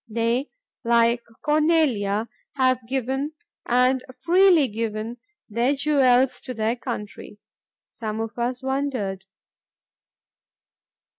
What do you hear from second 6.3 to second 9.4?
to their country." Some of us wondered.